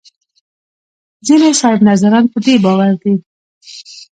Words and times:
ځینې 1.27 1.49
صاحب 1.59 1.79
نظران 1.89 2.23
په 2.31 2.37
دې 2.45 2.55
باور 2.65 2.93
دي. 3.01 3.13